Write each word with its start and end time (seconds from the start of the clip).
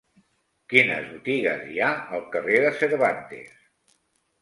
Quines 0.73 1.05
botigues 1.09 1.63
hi 1.73 1.79
ha 1.83 1.91
al 2.19 2.27
carrer 2.35 2.65
de 2.67 2.75
Cervantes? 2.83 3.57